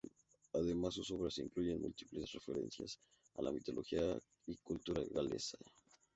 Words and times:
Además, 0.53 0.95
sus 0.95 1.11
obras 1.11 1.37
incluyen 1.37 1.79
múltiples 1.79 2.33
referencias 2.33 2.97
a 3.35 3.43
la 3.43 3.51
mitología 3.51 4.17
y 4.47 4.57
cultura 4.57 5.03
galesa. 5.11 5.59